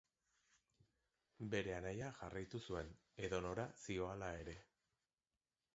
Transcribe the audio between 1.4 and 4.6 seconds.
Bere anaia jarraitu zuen, edonora zihoala ere.